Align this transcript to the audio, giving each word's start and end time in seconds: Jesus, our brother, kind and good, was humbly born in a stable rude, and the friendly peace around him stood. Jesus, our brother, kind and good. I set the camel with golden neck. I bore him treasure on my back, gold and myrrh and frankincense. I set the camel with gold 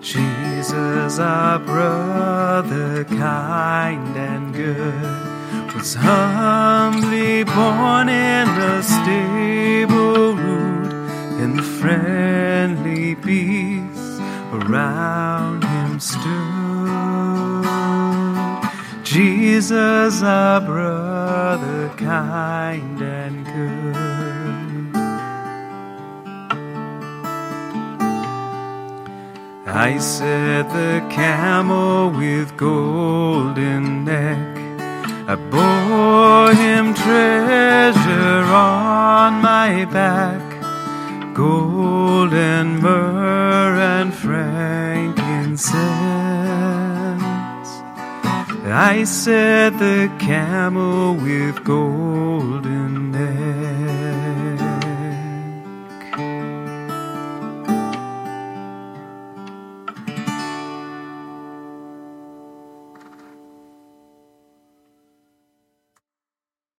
Jesus, 0.00 1.18
our 1.18 1.58
brother, 1.58 3.04
kind 3.04 4.16
and 4.16 4.54
good, 4.54 5.74
was 5.74 5.94
humbly 5.94 7.44
born 7.44 8.08
in 8.08 8.48
a 8.48 8.82
stable 8.82 10.34
rude, 10.36 10.92
and 11.40 11.58
the 11.58 11.62
friendly 11.62 13.14
peace 13.14 14.18
around 14.52 15.64
him 15.64 16.00
stood. 16.00 16.50
Jesus, 19.04 20.22
our 20.22 20.60
brother, 20.62 21.90
kind 21.98 23.02
and 23.02 23.44
good. 23.44 24.29
I 29.72 29.98
set 29.98 30.68
the 30.70 31.00
camel 31.10 32.10
with 32.10 32.56
golden 32.56 34.04
neck. 34.04 34.58
I 35.28 35.36
bore 35.36 36.52
him 36.52 36.92
treasure 36.92 38.42
on 38.52 39.40
my 39.40 39.84
back, 39.84 40.42
gold 41.34 42.34
and 42.34 42.80
myrrh 42.82 43.78
and 43.78 44.12
frankincense. 44.12 45.70
I 48.66 49.04
set 49.04 49.78
the 49.78 50.10
camel 50.18 51.14
with 51.14 51.62
gold 51.62 52.66